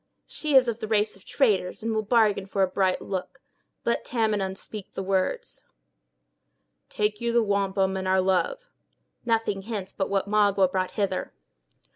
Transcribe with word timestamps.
"She 0.25 0.55
is 0.55 0.67
of 0.67 0.81
a 0.81 0.87
race 0.87 1.15
of 1.15 1.25
traders, 1.25 1.83
and 1.83 1.93
will 1.93 2.01
bargain 2.01 2.47
for 2.47 2.63
a 2.63 2.67
bright 2.67 3.03
look. 3.03 3.39
Let 3.85 4.03
Tamenund 4.03 4.57
speak 4.57 4.91
the 4.93 5.03
words." 5.03 5.67
"Take 6.89 7.21
you 7.21 7.31
the 7.31 7.43
wampum, 7.43 7.95
and 7.95 8.07
our 8.07 8.19
love." 8.19 8.71
"Nothing 9.25 9.61
hence 9.61 9.93
but 9.93 10.09
what 10.09 10.27
Magua 10.27 10.71
brought 10.71 10.93
hither." 10.97 11.33